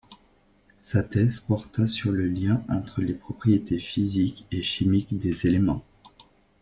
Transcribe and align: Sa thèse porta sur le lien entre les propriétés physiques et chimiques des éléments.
Sa 0.79 1.03
thèse 1.03 1.39
porta 1.41 1.85
sur 1.85 2.11
le 2.11 2.25
lien 2.25 2.63
entre 2.69 3.03
les 3.03 3.13
propriétés 3.13 3.77
physiques 3.77 4.47
et 4.51 4.63
chimiques 4.63 5.15
des 5.19 5.45
éléments. 5.45 5.83